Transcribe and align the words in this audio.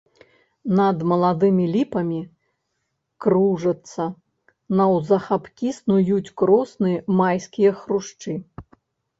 Над 0.77 0.97
маладымі 1.09 1.65
ліпамі 1.73 2.21
кружацца, 3.25 4.03
наўзахапкі 4.81 5.69
снуюць 5.79 6.33
кросны 6.43 6.91
майскія 7.21 7.71
хрушчы. 7.85 8.31